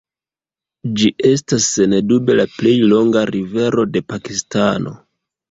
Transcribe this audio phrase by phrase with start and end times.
[1.01, 4.97] Ĝi estas sendube la plej longa rivero de Pakistano.